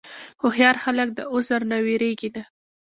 هوښیار 0.41 0.75
خلک 0.83 1.09
د 1.13 1.19
عذر 1.33 1.61
نه 1.71 1.77
وېرېږي 1.85 2.29
نه. 2.35 2.43